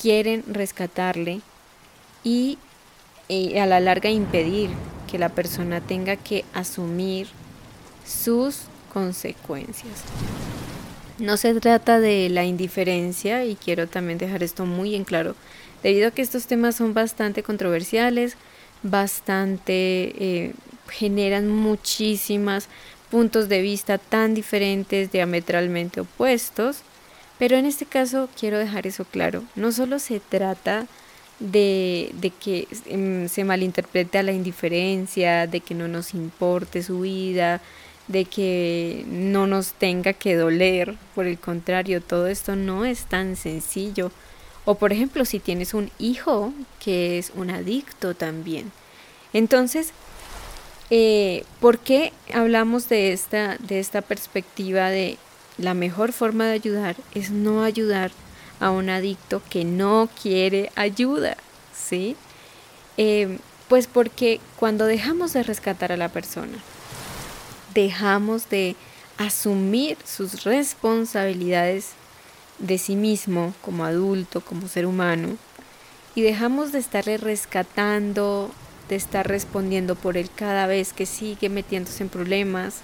quieren 0.00 0.44
rescatarle 0.46 1.40
y, 2.22 2.58
y 3.28 3.58
a 3.58 3.66
la 3.66 3.80
larga 3.80 4.10
impedir 4.10 4.70
que 5.10 5.18
la 5.18 5.30
persona 5.30 5.80
tenga 5.80 6.16
que 6.16 6.44
asumir 6.54 7.28
sus 8.06 8.62
consecuencias. 8.92 10.04
No 11.18 11.36
se 11.38 11.54
trata 11.54 11.98
de 11.98 12.28
la 12.28 12.44
indiferencia 12.44 13.44
y 13.44 13.56
quiero 13.56 13.88
también 13.88 14.18
dejar 14.18 14.42
esto 14.42 14.66
muy 14.66 14.94
en 14.94 15.04
claro, 15.04 15.34
debido 15.82 16.08
a 16.08 16.10
que 16.10 16.22
estos 16.22 16.46
temas 16.46 16.76
son 16.76 16.94
bastante 16.94 17.42
controversiales, 17.42 18.36
bastante 18.82 19.72
eh, 19.72 20.52
generan 20.88 21.48
muchísimos 21.48 22.68
puntos 23.10 23.48
de 23.48 23.60
vista 23.60 23.98
tan 23.98 24.34
diferentes, 24.34 25.12
diametralmente 25.12 26.00
opuestos, 26.00 26.78
pero 27.38 27.56
en 27.56 27.66
este 27.66 27.86
caso 27.86 28.28
quiero 28.38 28.58
dejar 28.58 28.86
eso 28.86 29.04
claro, 29.04 29.44
no 29.54 29.72
solo 29.72 29.98
se 29.98 30.20
trata 30.20 30.86
de, 31.38 32.10
de 32.14 32.30
que 32.30 32.66
em, 32.86 33.28
se 33.28 33.44
malinterprete 33.44 34.18
a 34.18 34.22
la 34.22 34.32
indiferencia, 34.32 35.46
de 35.46 35.60
que 35.60 35.74
no 35.74 35.86
nos 35.86 36.14
importe 36.14 36.82
su 36.82 37.00
vida, 37.00 37.60
de 38.08 38.24
que 38.24 39.04
no 39.08 39.46
nos 39.46 39.72
tenga 39.72 40.12
que 40.12 40.36
doler, 40.36 40.96
por 41.14 41.26
el 41.26 41.38
contrario, 41.38 42.00
todo 42.00 42.26
esto 42.26 42.56
no 42.56 42.84
es 42.84 43.04
tan 43.04 43.36
sencillo. 43.36 44.10
O 44.66 44.74
por 44.74 44.92
ejemplo, 44.92 45.24
si 45.24 45.38
tienes 45.40 45.72
un 45.72 45.90
hijo 45.98 46.52
que 46.84 47.18
es 47.18 47.32
un 47.34 47.48
adicto 47.50 48.14
también. 48.14 48.72
Entonces, 49.32 49.92
Eh, 50.90 51.44
¿Por 51.60 51.78
qué 51.80 52.12
hablamos 52.32 52.88
de 52.88 53.12
esta, 53.12 53.56
de 53.58 53.80
esta 53.80 54.02
perspectiva 54.02 54.88
de 54.90 55.18
la 55.58 55.74
mejor 55.74 56.12
forma 56.12 56.46
de 56.46 56.52
ayudar 56.52 56.94
es 57.12 57.30
no 57.30 57.62
ayudar 57.64 58.12
a 58.60 58.70
un 58.70 58.88
adicto 58.88 59.42
que 59.50 59.64
no 59.64 60.08
quiere 60.22 60.70
ayuda? 60.76 61.36
¿Sí? 61.74 62.16
Eh, 62.98 63.38
pues 63.68 63.88
porque 63.88 64.40
cuando 64.56 64.86
dejamos 64.86 65.32
de 65.32 65.42
rescatar 65.42 65.90
a 65.90 65.96
la 65.96 66.08
persona, 66.08 66.58
dejamos 67.74 68.48
de 68.48 68.76
asumir 69.18 69.98
sus 70.04 70.44
responsabilidades 70.44 71.90
de 72.58 72.78
sí 72.78 72.96
mismo 72.96 73.54
como 73.62 73.84
adulto, 73.84 74.40
como 74.40 74.68
ser 74.68 74.86
humano, 74.86 75.36
y 76.14 76.22
dejamos 76.22 76.72
de 76.72 76.78
estarle 76.78 77.18
rescatando, 77.18 78.50
de 78.88 78.96
estar 78.96 79.26
respondiendo 79.28 79.94
por 79.96 80.16
él 80.16 80.30
cada 80.34 80.66
vez 80.66 80.92
que 80.92 81.06
sigue 81.06 81.48
metiéndose 81.48 82.02
en 82.02 82.08
problemas. 82.08 82.76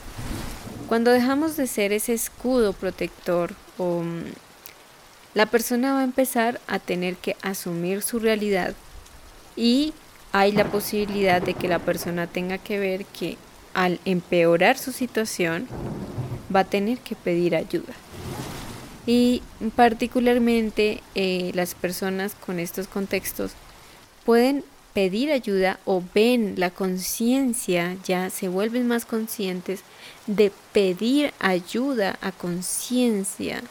Cuando 0.88 1.10
dejamos 1.10 1.56
de 1.56 1.66
ser 1.66 1.92
ese 1.92 2.12
escudo 2.12 2.72
protector, 2.72 3.54
o, 3.78 4.02
mm, 4.02 4.24
la 5.34 5.46
persona 5.46 5.94
va 5.94 6.00
a 6.00 6.04
empezar 6.04 6.60
a 6.66 6.78
tener 6.78 7.16
que 7.16 7.36
asumir 7.40 8.02
su 8.02 8.18
realidad 8.18 8.74
y 9.56 9.94
hay 10.32 10.52
la 10.52 10.64
posibilidad 10.64 11.40
de 11.40 11.54
que 11.54 11.68
la 11.68 11.78
persona 11.78 12.26
tenga 12.26 12.58
que 12.58 12.78
ver 12.78 13.06
que 13.06 13.38
al 13.72 14.00
empeorar 14.04 14.76
su 14.76 14.92
situación 14.92 15.66
va 16.54 16.60
a 16.60 16.64
tener 16.64 16.98
que 16.98 17.16
pedir 17.16 17.56
ayuda. 17.56 17.94
Y 19.06 19.42
particularmente 19.74 21.02
eh, 21.14 21.50
las 21.54 21.74
personas 21.74 22.34
con 22.34 22.58
estos 22.58 22.86
contextos 22.86 23.52
pueden 24.24 24.64
pedir 24.94 25.32
ayuda 25.32 25.78
o 25.84 26.02
ven 26.14 26.54
la 26.56 26.70
conciencia, 26.70 27.96
ya 28.04 28.30
se 28.30 28.48
vuelven 28.48 28.86
más 28.86 29.04
conscientes 29.04 29.80
de 30.26 30.52
pedir 30.72 31.32
ayuda 31.40 32.18
a 32.20 32.30
conciencia, 32.30 33.62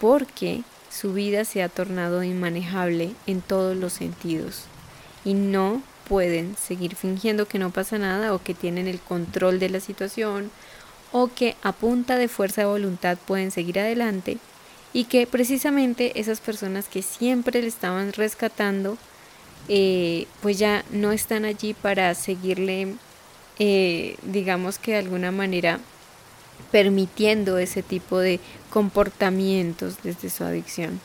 porque 0.00 0.62
su 0.90 1.12
vida 1.12 1.44
se 1.44 1.62
ha 1.62 1.68
tornado 1.68 2.22
inmanejable 2.22 3.12
en 3.26 3.42
todos 3.42 3.76
los 3.76 3.92
sentidos. 3.92 4.64
Y 5.24 5.34
no 5.34 5.82
pueden 6.08 6.56
seguir 6.56 6.96
fingiendo 6.96 7.46
que 7.46 7.58
no 7.58 7.70
pasa 7.70 7.98
nada 7.98 8.34
o 8.34 8.42
que 8.42 8.54
tienen 8.54 8.86
el 8.86 9.00
control 9.00 9.58
de 9.60 9.68
la 9.68 9.80
situación 9.80 10.50
o 11.12 11.28
que 11.28 11.56
a 11.62 11.72
punta 11.72 12.16
de 12.16 12.28
fuerza 12.28 12.62
de 12.62 12.68
voluntad 12.68 13.18
pueden 13.26 13.50
seguir 13.50 13.78
adelante 13.78 14.38
y 14.92 15.04
que 15.04 15.26
precisamente 15.26 16.18
esas 16.20 16.40
personas 16.40 16.88
que 16.88 17.02
siempre 17.02 17.62
le 17.62 17.68
estaban 17.68 18.12
rescatando 18.12 18.96
eh, 19.68 20.26
pues 20.42 20.58
ya 20.58 20.84
no 20.90 21.12
están 21.12 21.44
allí 21.44 21.74
para 21.74 22.14
seguirle 22.14 22.94
eh, 23.58 24.16
digamos 24.22 24.78
que 24.78 24.92
de 24.92 24.98
alguna 24.98 25.32
manera 25.32 25.80
permitiendo 26.72 27.58
ese 27.58 27.82
tipo 27.82 28.18
de 28.18 28.40
comportamientos 28.70 29.96
desde 30.02 30.30
su 30.30 30.44
adicción. 30.44 31.00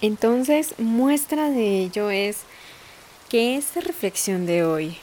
Entonces, 0.00 0.74
muestra 0.78 1.50
de 1.50 1.80
ello 1.80 2.10
es 2.10 2.38
que 3.28 3.56
esta 3.56 3.80
reflexión 3.80 4.46
de 4.46 4.64
hoy, 4.64 4.96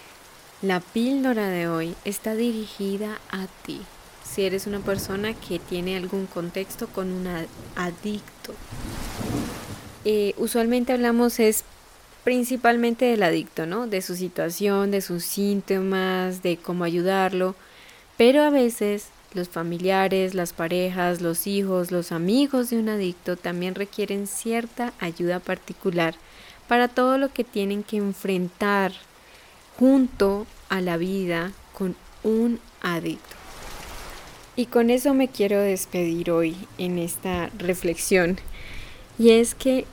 la 0.61 0.79
píldora 0.79 1.47
de 1.47 1.67
hoy, 1.67 1.95
está 2.05 2.35
dirigida 2.35 3.19
a 3.31 3.47
ti 3.65 3.81
si 4.29 4.43
eres 4.43 4.67
una 4.67 4.79
persona 4.79 5.33
que 5.33 5.59
tiene 5.59 5.97
algún 5.97 6.27
contexto 6.27 6.87
con 6.87 7.11
un 7.11 7.27
adicto. 7.75 8.53
Eh, 10.05 10.33
usualmente 10.37 10.93
hablamos 10.93 11.39
es 11.39 11.63
principalmente 12.23 13.05
del 13.05 13.23
adicto, 13.23 13.65
¿no? 13.65 13.87
De 13.87 14.01
su 14.01 14.15
situación, 14.15 14.91
de 14.91 15.01
sus 15.01 15.23
síntomas, 15.23 16.43
de 16.43 16.57
cómo 16.57 16.83
ayudarlo, 16.83 17.55
pero 18.17 18.43
a 18.43 18.49
veces 18.49 19.07
los 19.33 19.49
familiares, 19.49 20.33
las 20.33 20.53
parejas, 20.53 21.21
los 21.21 21.47
hijos, 21.47 21.91
los 21.91 22.11
amigos 22.11 22.69
de 22.69 22.79
un 22.79 22.89
adicto 22.89 23.37
también 23.37 23.75
requieren 23.75 24.27
cierta 24.27 24.93
ayuda 24.99 25.39
particular 25.39 26.15
para 26.67 26.87
todo 26.87 27.17
lo 27.17 27.31
que 27.31 27.43
tienen 27.43 27.83
que 27.83 27.97
enfrentar 27.97 28.91
junto 29.77 30.45
a 30.69 30.81
la 30.81 30.97
vida 30.97 31.51
con 31.73 31.95
un 32.23 32.59
adicto. 32.81 33.38
Y 34.59 34.65
con 34.65 34.89
eso 34.89 35.13
me 35.13 35.29
quiero 35.29 35.61
despedir 35.61 36.31
hoy 36.31 36.53
en 36.77 36.97
esta 36.97 37.49
reflexión. 37.57 38.39
Y 39.17 39.29
es 39.29 39.55
que 39.55 39.85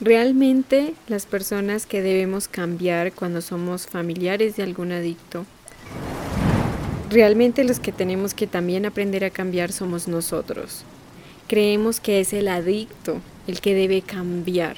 realmente 0.00 0.94
las 1.06 1.26
personas 1.26 1.84
que 1.84 2.00
debemos 2.00 2.48
cambiar 2.48 3.12
cuando 3.12 3.42
somos 3.42 3.86
familiares 3.86 4.56
de 4.56 4.62
algún 4.62 4.90
adicto, 4.90 5.44
realmente 7.10 7.62
los 7.62 7.78
que 7.78 7.92
tenemos 7.92 8.32
que 8.32 8.46
también 8.46 8.86
aprender 8.86 9.22
a 9.22 9.28
cambiar 9.28 9.70
somos 9.70 10.08
nosotros. 10.08 10.82
Creemos 11.46 12.00
que 12.00 12.20
es 12.20 12.32
el 12.32 12.48
adicto 12.48 13.20
el 13.46 13.60
que 13.60 13.74
debe 13.74 14.00
cambiar. 14.00 14.76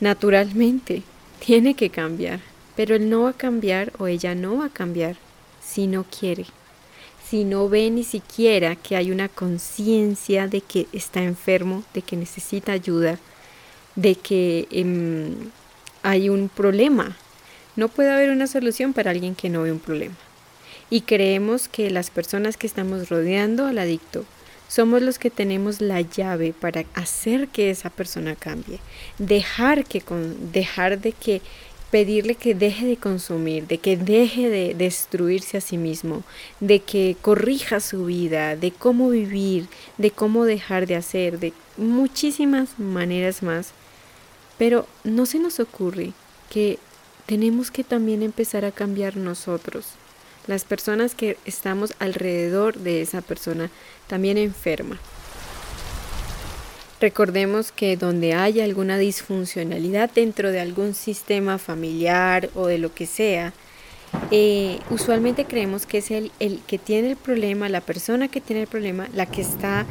Naturalmente, 0.00 1.04
tiene 1.38 1.74
que 1.74 1.90
cambiar, 1.90 2.40
pero 2.74 2.96
él 2.96 3.08
no 3.08 3.22
va 3.22 3.30
a 3.30 3.34
cambiar 3.34 3.92
o 3.98 4.08
ella 4.08 4.34
no 4.34 4.56
va 4.56 4.64
a 4.64 4.70
cambiar 4.70 5.14
si 5.62 5.86
no 5.86 6.02
quiere 6.02 6.46
si 7.28 7.44
no 7.44 7.68
ve 7.68 7.90
ni 7.90 8.04
siquiera 8.04 8.76
que 8.76 8.96
hay 8.96 9.10
una 9.10 9.28
conciencia 9.28 10.46
de 10.46 10.60
que 10.60 10.86
está 10.92 11.22
enfermo, 11.22 11.82
de 11.92 12.02
que 12.02 12.16
necesita 12.16 12.72
ayuda, 12.72 13.18
de 13.96 14.14
que 14.14 14.68
em, 14.70 15.34
hay 16.02 16.28
un 16.28 16.48
problema. 16.48 17.16
No 17.74 17.88
puede 17.88 18.12
haber 18.12 18.30
una 18.30 18.46
solución 18.46 18.92
para 18.92 19.10
alguien 19.10 19.34
que 19.34 19.50
no 19.50 19.62
ve 19.62 19.72
un 19.72 19.80
problema. 19.80 20.14
Y 20.88 21.00
creemos 21.00 21.68
que 21.68 21.90
las 21.90 22.10
personas 22.10 22.56
que 22.56 22.66
estamos 22.66 23.08
rodeando 23.08 23.66
al 23.66 23.78
adicto 23.78 24.24
somos 24.68 25.02
los 25.02 25.18
que 25.18 25.30
tenemos 25.30 25.80
la 25.80 26.00
llave 26.00 26.52
para 26.52 26.84
hacer 26.94 27.48
que 27.48 27.70
esa 27.70 27.90
persona 27.90 28.34
cambie, 28.36 28.78
dejar 29.18 29.84
que 29.84 30.00
con, 30.00 30.52
dejar 30.52 31.00
de 31.00 31.12
que 31.12 31.40
pedirle 31.90 32.34
que 32.34 32.54
deje 32.54 32.86
de 32.86 32.96
consumir, 32.96 33.66
de 33.66 33.78
que 33.78 33.96
deje 33.96 34.48
de 34.48 34.74
destruirse 34.74 35.56
a 35.56 35.60
sí 35.60 35.78
mismo, 35.78 36.24
de 36.60 36.80
que 36.80 37.16
corrija 37.22 37.80
su 37.80 38.06
vida, 38.06 38.56
de 38.56 38.72
cómo 38.72 39.10
vivir, 39.10 39.68
de 39.96 40.10
cómo 40.10 40.44
dejar 40.44 40.86
de 40.86 40.96
hacer, 40.96 41.38
de 41.38 41.52
muchísimas 41.76 42.78
maneras 42.78 43.42
más. 43.42 43.70
Pero 44.58 44.86
no 45.04 45.26
se 45.26 45.38
nos 45.38 45.60
ocurre 45.60 46.12
que 46.50 46.78
tenemos 47.26 47.70
que 47.70 47.84
también 47.84 48.22
empezar 48.22 48.64
a 48.64 48.72
cambiar 48.72 49.16
nosotros. 49.16 49.86
Las 50.46 50.64
personas 50.64 51.14
que 51.14 51.36
estamos 51.44 51.92
alrededor 51.98 52.78
de 52.78 53.02
esa 53.02 53.20
persona 53.20 53.70
también 54.06 54.38
enferma. 54.38 54.98
Recordemos 56.98 57.72
que 57.72 57.98
donde 57.98 58.32
haya 58.32 58.64
alguna 58.64 58.96
disfuncionalidad 58.96 60.10
dentro 60.14 60.50
de 60.50 60.60
algún 60.60 60.94
sistema 60.94 61.58
familiar 61.58 62.48
o 62.54 62.68
de 62.68 62.78
lo 62.78 62.94
que 62.94 63.04
sea, 63.04 63.52
eh, 64.30 64.78
usualmente 64.88 65.44
creemos 65.44 65.84
que 65.84 65.98
es 65.98 66.10
el, 66.10 66.32
el 66.40 66.60
que 66.66 66.78
tiene 66.78 67.10
el 67.10 67.16
problema, 67.16 67.68
la 67.68 67.82
persona 67.82 68.28
que 68.28 68.40
tiene 68.40 68.62
el 68.62 68.68
problema, 68.68 69.08
la 69.12 69.26
que 69.26 69.42
está 69.42 69.84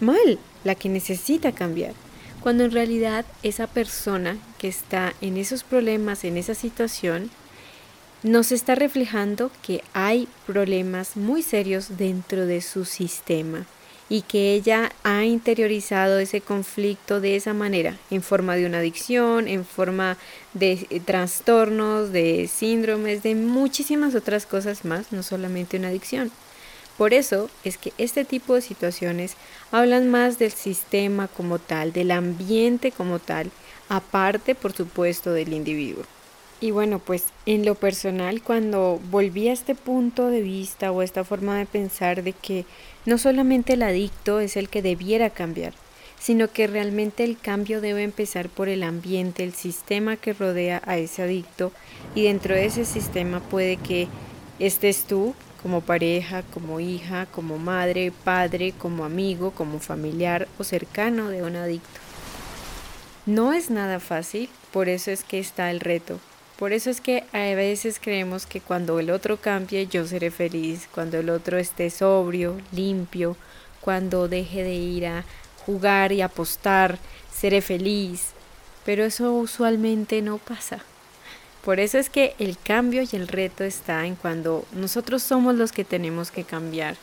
mal, 0.00 0.38
la 0.62 0.74
que 0.74 0.90
necesita 0.90 1.52
cambiar. 1.52 1.94
Cuando 2.42 2.64
en 2.64 2.72
realidad 2.72 3.24
esa 3.42 3.66
persona 3.66 4.36
que 4.58 4.68
está 4.68 5.14
en 5.22 5.38
esos 5.38 5.64
problemas, 5.64 6.24
en 6.24 6.36
esa 6.36 6.54
situación, 6.54 7.30
nos 8.22 8.52
está 8.52 8.74
reflejando 8.74 9.50
que 9.62 9.82
hay 9.94 10.28
problemas 10.46 11.16
muy 11.16 11.42
serios 11.42 11.96
dentro 11.96 12.44
de 12.44 12.60
su 12.60 12.84
sistema 12.84 13.64
y 14.10 14.22
que 14.22 14.54
ella 14.54 14.90
ha 15.04 15.24
interiorizado 15.24 16.18
ese 16.18 16.40
conflicto 16.40 17.20
de 17.20 17.36
esa 17.36 17.54
manera, 17.54 17.96
en 18.10 18.22
forma 18.22 18.56
de 18.56 18.66
una 18.66 18.78
adicción, 18.78 19.46
en 19.46 19.64
forma 19.64 20.18
de 20.52 20.86
eh, 20.90 21.00
trastornos, 21.00 22.10
de 22.10 22.50
síndromes, 22.52 23.22
de 23.22 23.36
muchísimas 23.36 24.16
otras 24.16 24.46
cosas 24.46 24.84
más, 24.84 25.12
no 25.12 25.22
solamente 25.22 25.76
una 25.76 25.88
adicción. 25.88 26.32
Por 26.98 27.14
eso 27.14 27.48
es 27.62 27.78
que 27.78 27.92
este 27.98 28.24
tipo 28.24 28.56
de 28.56 28.62
situaciones 28.62 29.36
hablan 29.70 30.10
más 30.10 30.40
del 30.40 30.50
sistema 30.50 31.28
como 31.28 31.60
tal, 31.60 31.92
del 31.92 32.10
ambiente 32.10 32.90
como 32.90 33.20
tal, 33.20 33.50
aparte 33.88 34.56
por 34.56 34.72
supuesto 34.72 35.32
del 35.32 35.52
individuo. 35.52 36.04
Y 36.60 36.72
bueno, 36.72 36.98
pues 36.98 37.24
en 37.46 37.64
lo 37.64 37.74
personal, 37.74 38.42
cuando 38.42 39.00
volví 39.10 39.48
a 39.48 39.52
este 39.52 39.74
punto 39.74 40.26
de 40.26 40.42
vista 40.42 40.92
o 40.92 41.00
esta 41.00 41.24
forma 41.24 41.56
de 41.56 41.64
pensar 41.64 42.22
de 42.22 42.34
que 42.34 42.66
no 43.06 43.16
solamente 43.16 43.72
el 43.72 43.82
adicto 43.82 44.40
es 44.40 44.58
el 44.58 44.68
que 44.68 44.82
debiera 44.82 45.30
cambiar, 45.30 45.72
sino 46.18 46.52
que 46.52 46.66
realmente 46.66 47.24
el 47.24 47.38
cambio 47.38 47.80
debe 47.80 48.02
empezar 48.02 48.50
por 48.50 48.68
el 48.68 48.82
ambiente, 48.82 49.42
el 49.42 49.54
sistema 49.54 50.16
que 50.16 50.34
rodea 50.34 50.82
a 50.84 50.98
ese 50.98 51.22
adicto 51.22 51.72
y 52.14 52.24
dentro 52.24 52.54
de 52.54 52.66
ese 52.66 52.84
sistema 52.84 53.40
puede 53.40 53.78
que 53.78 54.06
estés 54.58 55.04
tú 55.04 55.34
como 55.62 55.80
pareja, 55.80 56.42
como 56.42 56.78
hija, 56.78 57.26
como 57.26 57.56
madre, 57.56 58.12
padre, 58.24 58.74
como 58.76 59.06
amigo, 59.06 59.50
como 59.52 59.78
familiar 59.78 60.46
o 60.58 60.64
cercano 60.64 61.30
de 61.30 61.42
un 61.42 61.56
adicto. 61.56 62.00
No 63.24 63.54
es 63.54 63.70
nada 63.70 63.98
fácil, 63.98 64.50
por 64.72 64.90
eso 64.90 65.10
es 65.10 65.24
que 65.24 65.38
está 65.38 65.70
el 65.70 65.80
reto, 65.80 66.20
Por 66.60 66.74
eso 66.74 66.90
es 66.90 67.00
que 67.00 67.24
a 67.32 67.54
veces 67.54 67.98
creemos 67.98 68.44
que 68.44 68.60
cuando 68.60 69.00
el 69.00 69.10
otro 69.10 69.38
cambie 69.38 69.86
yo 69.86 70.06
seré 70.06 70.30
feliz, 70.30 70.90
cuando 70.92 71.16
el 71.16 71.30
otro 71.30 71.56
esté 71.56 71.88
sobrio, 71.88 72.60
limpio, 72.70 73.34
cuando 73.80 74.28
deje 74.28 74.62
de 74.62 74.74
ir 74.74 75.06
a 75.06 75.24
jugar 75.64 76.12
y 76.12 76.20
apostar, 76.20 76.98
seré 77.34 77.62
feliz. 77.62 78.32
Pero 78.84 79.04
eso 79.04 79.32
usualmente 79.32 80.20
no 80.20 80.36
pasa. 80.36 80.80
Por 81.64 81.80
eso 81.80 81.96
es 81.96 82.10
que 82.10 82.34
el 82.38 82.58
cambio 82.58 83.04
y 83.10 83.16
el 83.16 83.26
reto 83.26 83.64
está 83.64 84.04
en 84.04 84.14
cuando 84.14 84.66
nosotros 84.72 85.22
somos 85.22 85.54
los 85.54 85.72
que 85.72 85.84
tenemos 85.84 86.30
que 86.30 86.44
cambiar. 86.44 86.96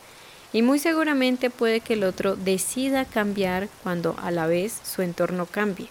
Y 0.53 0.61
muy 0.61 0.77
seguramente 0.77 1.49
puede 1.49 1.79
que 1.79 1.93
el 1.93 2.03
otro 2.03 2.35
decida 2.35 3.05
cambiar 3.05 3.69
cuando 3.81 4.15
a 4.21 4.29
la 4.29 4.45
vez 4.45 4.79
su 4.83 5.01
entorno 5.01 5.47
cambie. 5.47 5.89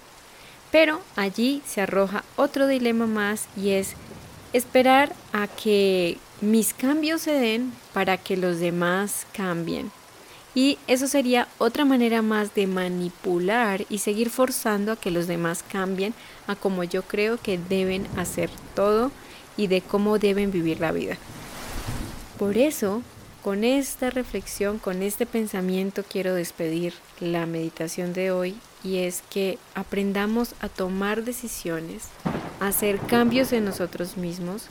Pero 0.70 1.00
allí 1.14 1.62
se 1.66 1.80
arroja 1.80 2.24
otro 2.36 2.66
dilema 2.66 3.06
más 3.06 3.46
y 3.56 3.70
es 3.70 3.94
esperar 4.52 5.14
a 5.32 5.46
que 5.46 6.18
mis 6.40 6.74
cambios 6.74 7.22
se 7.22 7.32
den 7.32 7.72
para 7.92 8.16
que 8.16 8.36
los 8.36 8.58
demás 8.58 9.26
cambien. 9.32 9.90
Y 10.54 10.78
eso 10.86 11.06
sería 11.06 11.48
otra 11.58 11.84
manera 11.84 12.22
más 12.22 12.54
de 12.54 12.66
manipular 12.66 13.84
y 13.90 13.98
seguir 13.98 14.30
forzando 14.30 14.92
a 14.92 14.96
que 14.96 15.10
los 15.10 15.26
demás 15.26 15.62
cambien 15.62 16.14
a 16.46 16.56
como 16.56 16.82
yo 16.82 17.02
creo 17.02 17.38
que 17.38 17.58
deben 17.58 18.06
hacer 18.16 18.50
todo 18.74 19.12
y 19.58 19.66
de 19.66 19.82
cómo 19.82 20.18
deben 20.18 20.50
vivir 20.50 20.80
la 20.80 20.92
vida. 20.92 21.18
Por 22.38 22.56
eso, 22.56 23.02
con 23.46 23.62
esta 23.62 24.10
reflexión, 24.10 24.80
con 24.80 25.04
este 25.04 25.24
pensamiento 25.24 26.02
quiero 26.02 26.34
despedir 26.34 26.94
la 27.20 27.46
meditación 27.46 28.12
de 28.12 28.32
hoy 28.32 28.56
y 28.82 28.96
es 28.96 29.22
que 29.30 29.60
aprendamos 29.76 30.56
a 30.58 30.68
tomar 30.68 31.22
decisiones, 31.22 32.08
a 32.58 32.66
hacer 32.66 32.98
cambios 32.98 33.52
en 33.52 33.64
nosotros 33.64 34.16
mismos, 34.16 34.66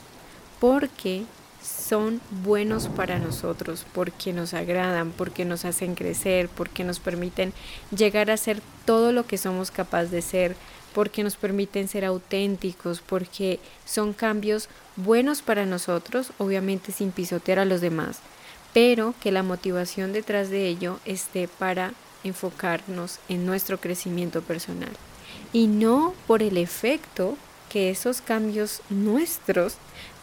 porque 0.60 1.24
son 1.64 2.20
buenos 2.44 2.90
para 2.90 3.18
nosotros, 3.18 3.86
porque 3.94 4.34
nos 4.34 4.54
agradan, 4.54 5.14
porque 5.14 5.46
nos 5.46 5.64
hacen 5.64 5.96
crecer, 5.96 6.50
porque 6.50 6.84
nos 6.84 7.00
permiten 7.00 7.54
llegar 7.96 8.30
a 8.30 8.36
ser 8.36 8.60
todo 8.84 9.14
lo 9.14 9.26
que 9.26 9.38
somos 9.38 9.72
capaces 9.72 10.12
de 10.12 10.22
ser, 10.22 10.58
porque 10.94 11.24
nos 11.24 11.38
permiten 11.38 11.88
ser 11.88 12.04
auténticos, 12.04 13.00
porque 13.00 13.62
son 13.86 14.12
cambios 14.12 14.68
buenos 14.98 15.42
para 15.42 15.66
nosotros, 15.66 16.34
obviamente 16.40 16.92
sin 16.92 17.12
pisotear 17.12 17.60
a 17.60 17.66
los 17.66 17.80
demás, 17.80 18.20
pero 18.76 19.14
que 19.22 19.32
la 19.32 19.42
motivación 19.42 20.12
detrás 20.12 20.50
de 20.50 20.68
ello 20.68 21.00
esté 21.06 21.48
para 21.48 21.94
enfocarnos 22.26 23.20
en 23.30 23.46
nuestro 23.46 23.80
crecimiento 23.80 24.42
personal 24.42 24.92
y 25.54 25.68
no 25.68 26.14
por 26.28 26.44
el 26.44 26.58
efecto 26.58 27.38
que 27.70 27.90
esos 27.90 28.20
cambios 28.20 28.82
nuestros 28.90 29.76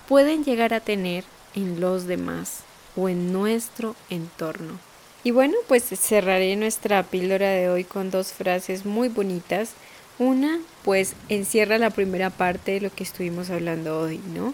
pueden 0.07 0.45
llegar 0.45 0.75
a 0.75 0.81
tener 0.81 1.25
en 1.55 1.81
los 1.81 2.07
demás 2.07 2.61
o 2.95 3.09
en 3.09 3.33
nuestro 3.33 3.97
entorno. 4.11 4.79
Y 5.25 5.31
bueno, 5.31 5.55
pues 5.67 5.85
cerraré 5.85 6.55
nuestra 6.57 7.05
píldora 7.05 7.49
de 7.49 7.71
hoy 7.71 7.85
con 7.85 8.11
dos 8.11 8.35
frases 8.35 8.85
muy 8.85 9.09
bonitas. 9.09 9.71
Una, 10.19 10.61
pues 10.85 11.15
encierra 11.31 11.79
la 11.79 11.89
primera 11.89 12.29
parte 12.29 12.73
de 12.73 12.81
lo 12.83 12.91
que 12.91 13.05
estuvimos 13.05 13.49
hablando 13.49 13.99
hoy, 13.99 14.21
¿no? 14.35 14.53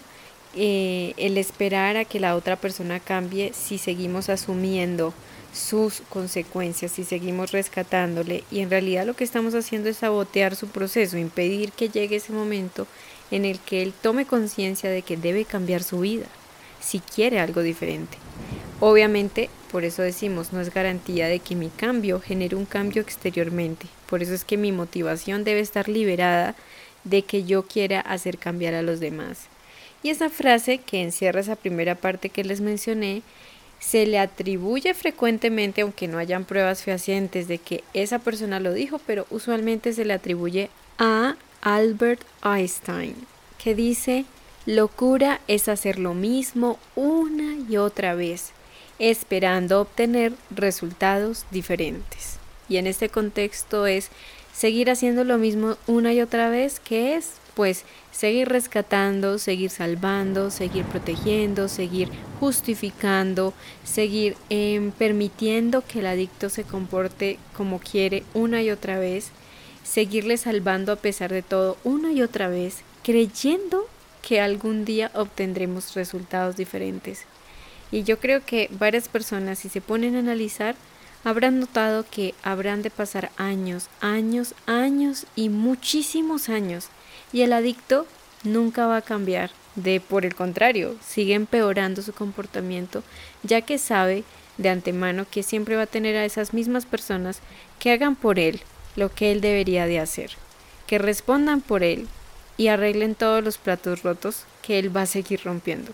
Eh, 0.54 1.14
el 1.18 1.36
esperar 1.36 1.96
a 1.96 2.04
que 2.04 2.20
la 2.20 2.34
otra 2.34 2.56
persona 2.56 3.00
cambie 3.00 3.52
si 3.52 3.78
seguimos 3.78 4.28
asumiendo 4.28 5.12
sus 5.52 6.02
consecuencias, 6.08 6.92
si 6.92 7.04
seguimos 7.04 7.52
rescatándole 7.52 8.44
y 8.50 8.60
en 8.60 8.70
realidad 8.70 9.06
lo 9.06 9.14
que 9.14 9.24
estamos 9.24 9.54
haciendo 9.54 9.88
es 9.88 9.98
sabotear 9.98 10.56
su 10.56 10.68
proceso, 10.68 11.18
impedir 11.18 11.72
que 11.72 11.88
llegue 11.88 12.16
ese 12.16 12.32
momento 12.32 12.86
en 13.30 13.44
el 13.44 13.58
que 13.58 13.82
él 13.82 13.92
tome 14.00 14.24
conciencia 14.24 14.90
de 14.90 15.02
que 15.02 15.16
debe 15.16 15.44
cambiar 15.44 15.82
su 15.82 16.00
vida, 16.00 16.26
si 16.80 17.00
quiere 17.00 17.40
algo 17.40 17.62
diferente. 17.62 18.16
Obviamente, 18.80 19.50
por 19.70 19.84
eso 19.84 20.02
decimos, 20.02 20.52
no 20.52 20.60
es 20.60 20.72
garantía 20.72 21.26
de 21.26 21.40
que 21.40 21.56
mi 21.56 21.68
cambio 21.68 22.20
genere 22.20 22.56
un 22.56 22.64
cambio 22.64 23.02
exteriormente. 23.02 23.86
Por 24.08 24.22
eso 24.22 24.32
es 24.32 24.44
que 24.44 24.56
mi 24.56 24.72
motivación 24.72 25.44
debe 25.44 25.60
estar 25.60 25.88
liberada 25.88 26.54
de 27.04 27.22
que 27.22 27.44
yo 27.44 27.64
quiera 27.66 28.00
hacer 28.00 28.38
cambiar 28.38 28.74
a 28.74 28.82
los 28.82 29.00
demás. 29.00 29.48
Y 30.02 30.10
esa 30.10 30.30
frase 30.30 30.78
que 30.78 31.02
encierra 31.02 31.40
esa 31.40 31.56
primera 31.56 31.94
parte 31.94 32.28
que 32.28 32.44
les 32.44 32.60
mencioné, 32.60 33.22
se 33.80 34.06
le 34.06 34.18
atribuye 34.18 34.94
frecuentemente, 34.94 35.82
aunque 35.82 36.08
no 36.08 36.18
hayan 36.18 36.44
pruebas 36.44 36.82
fehacientes 36.82 37.48
de 37.48 37.58
que 37.58 37.84
esa 37.94 38.18
persona 38.18 38.60
lo 38.60 38.72
dijo, 38.72 39.00
pero 39.06 39.26
usualmente 39.30 39.92
se 39.92 40.04
le 40.04 40.14
atribuye 40.14 40.70
a 40.98 41.36
Albert 41.60 42.22
Einstein, 42.44 43.14
que 43.62 43.74
dice, 43.74 44.24
locura 44.66 45.40
es 45.48 45.68
hacer 45.68 45.98
lo 45.98 46.14
mismo 46.14 46.78
una 46.96 47.56
y 47.68 47.76
otra 47.76 48.14
vez, 48.14 48.50
esperando 48.98 49.80
obtener 49.80 50.32
resultados 50.50 51.46
diferentes. 51.50 52.38
Y 52.68 52.76
en 52.76 52.86
este 52.86 53.08
contexto 53.08 53.86
es 53.86 54.10
seguir 54.52 54.90
haciendo 54.90 55.24
lo 55.24 55.38
mismo 55.38 55.76
una 55.86 56.12
y 56.12 56.20
otra 56.20 56.50
vez, 56.50 56.80
que 56.80 57.14
es 57.14 57.32
pues 57.58 57.82
seguir 58.12 58.48
rescatando, 58.48 59.36
seguir 59.36 59.70
salvando, 59.70 60.52
seguir 60.52 60.84
protegiendo, 60.84 61.66
seguir 61.66 62.08
justificando, 62.38 63.52
seguir 63.82 64.36
em, 64.48 64.92
permitiendo 64.92 65.82
que 65.84 65.98
el 65.98 66.06
adicto 66.06 66.50
se 66.50 66.62
comporte 66.62 67.36
como 67.56 67.80
quiere 67.80 68.22
una 68.32 68.62
y 68.62 68.70
otra 68.70 69.00
vez, 69.00 69.30
seguirle 69.82 70.36
salvando 70.36 70.92
a 70.92 70.96
pesar 71.02 71.32
de 71.32 71.42
todo 71.42 71.76
una 71.82 72.12
y 72.12 72.22
otra 72.22 72.46
vez, 72.46 72.82
creyendo 73.02 73.88
que 74.22 74.40
algún 74.40 74.84
día 74.84 75.10
obtendremos 75.14 75.96
resultados 75.96 76.56
diferentes. 76.56 77.24
Y 77.90 78.04
yo 78.04 78.20
creo 78.20 78.44
que 78.46 78.70
varias 78.70 79.08
personas, 79.08 79.58
si 79.58 79.68
se 79.68 79.80
ponen 79.80 80.14
a 80.14 80.20
analizar, 80.20 80.76
habrán 81.24 81.58
notado 81.58 82.06
que 82.08 82.36
habrán 82.44 82.82
de 82.82 82.90
pasar 82.90 83.32
años, 83.36 83.88
años, 84.00 84.54
años 84.66 85.26
y 85.34 85.48
muchísimos 85.48 86.50
años 86.50 86.90
y 87.32 87.42
el 87.42 87.52
adicto 87.52 88.06
nunca 88.44 88.86
va 88.86 88.98
a 88.98 89.02
cambiar, 89.02 89.50
de 89.74 90.00
por 90.00 90.24
el 90.24 90.34
contrario, 90.34 90.96
sigue 91.06 91.34
empeorando 91.34 92.02
su 92.02 92.12
comportamiento, 92.12 93.02
ya 93.42 93.60
que 93.60 93.78
sabe 93.78 94.24
de 94.56 94.68
antemano 94.68 95.26
que 95.30 95.42
siempre 95.42 95.76
va 95.76 95.82
a 95.82 95.86
tener 95.86 96.16
a 96.16 96.24
esas 96.24 96.52
mismas 96.52 96.84
personas 96.84 97.40
que 97.78 97.92
hagan 97.92 98.16
por 98.16 98.38
él 98.38 98.60
lo 98.96 99.14
que 99.14 99.30
él 99.30 99.40
debería 99.40 99.86
de 99.86 100.00
hacer, 100.00 100.32
que 100.86 100.98
respondan 100.98 101.60
por 101.60 101.82
él 101.82 102.08
y 102.56 102.68
arreglen 102.68 103.14
todos 103.14 103.42
los 103.44 103.56
platos 103.56 104.02
rotos 104.02 104.44
que 104.62 104.78
él 104.78 104.94
va 104.94 105.02
a 105.02 105.06
seguir 105.06 105.42
rompiendo. 105.44 105.92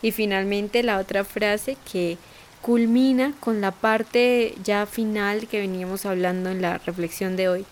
Y 0.00 0.12
finalmente 0.12 0.82
la 0.82 0.98
otra 0.98 1.24
frase 1.24 1.76
que 1.90 2.16
culmina 2.62 3.34
con 3.40 3.60
la 3.60 3.72
parte 3.72 4.54
ya 4.64 4.86
final 4.86 5.46
que 5.46 5.60
veníamos 5.60 6.06
hablando 6.06 6.50
en 6.50 6.62
la 6.62 6.78
reflexión 6.78 7.36
de 7.36 7.48
hoy, 7.48 7.66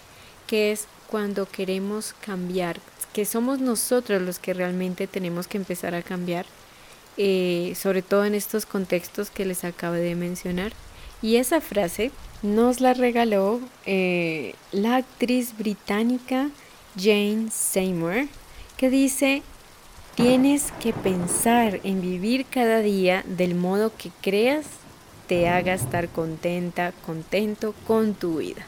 que 0.47 0.73
es 0.73 0.87
cuando 1.09 1.47
queremos 1.47 2.15
cambiar, 2.21 2.81
que 3.17 3.25
somos 3.25 3.61
nosotros 3.61 4.21
los 4.21 4.39
que 4.39 4.53
realmente 4.53 5.07
tenemos 5.07 5.49
que 5.49 5.57
empezar 5.57 5.95
a 5.95 6.03
cambiar, 6.03 6.45
eh, 7.17 7.73
sobre 7.75 8.03
todo 8.03 8.27
en 8.27 8.35
estos 8.35 8.67
contextos 8.67 9.31
que 9.31 9.47
les 9.47 9.65
acabo 9.65 9.95
de 9.95 10.15
mencionar. 10.15 10.75
Y 11.23 11.37
esa 11.37 11.63
frase 11.63 12.11
nos 12.43 12.83
la 12.83 12.93
regaló 12.93 13.59
eh, 13.87 14.55
la 14.71 14.97
actriz 14.97 15.57
británica 15.57 16.51
Jane 16.95 17.49
Seymour, 17.51 18.27
que 18.77 18.91
dice, 18.91 19.43
tienes 20.15 20.71
que 20.73 20.93
pensar 20.93 21.81
en 21.85 22.03
vivir 22.03 22.45
cada 22.45 22.81
día 22.81 23.25
del 23.27 23.55
modo 23.55 23.97
que 23.97 24.11
creas 24.21 24.67
te 25.27 25.49
haga 25.49 25.73
estar 25.73 26.11
contenta, 26.11 26.93
contento 27.07 27.75
con 27.87 28.13
tu 28.13 28.41
vida. 28.41 28.67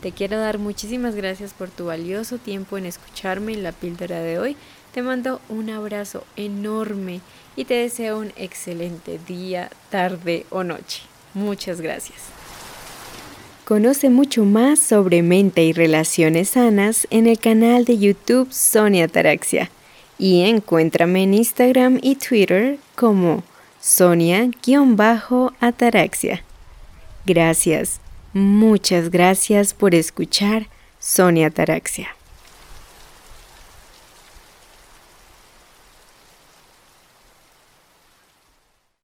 Te 0.00 0.12
quiero 0.12 0.38
dar 0.38 0.58
muchísimas 0.58 1.16
gracias 1.16 1.52
por 1.52 1.70
tu 1.70 1.86
valioso 1.86 2.38
tiempo 2.38 2.78
en 2.78 2.86
escucharme 2.86 3.52
en 3.52 3.64
la 3.64 3.72
píldora 3.72 4.20
de 4.20 4.38
hoy. 4.38 4.56
Te 4.94 5.02
mando 5.02 5.40
un 5.48 5.70
abrazo 5.70 6.22
enorme 6.36 7.20
y 7.56 7.64
te 7.64 7.74
deseo 7.74 8.18
un 8.18 8.32
excelente 8.36 9.18
día, 9.26 9.70
tarde 9.90 10.46
o 10.50 10.62
noche. 10.62 11.02
Muchas 11.34 11.80
gracias. 11.80 12.18
Conoce 13.64 14.08
mucho 14.08 14.44
más 14.44 14.78
sobre 14.78 15.22
mente 15.22 15.64
y 15.64 15.72
relaciones 15.72 16.50
sanas 16.50 17.08
en 17.10 17.26
el 17.26 17.38
canal 17.38 17.84
de 17.84 17.98
YouTube 17.98 18.52
Sonia 18.52 19.06
Ataraxia 19.06 19.68
y 20.16 20.42
encuéntrame 20.42 21.24
en 21.24 21.34
Instagram 21.34 21.98
y 22.00 22.14
Twitter 22.16 22.78
como 22.94 23.42
Sonia-Ataraxia. 23.80 26.44
Gracias. 27.26 28.00
Muchas 28.32 29.10
gracias 29.10 29.74
por 29.74 29.94
escuchar 29.94 30.66
Sonia 30.98 31.50
Taraxia. 31.50 32.17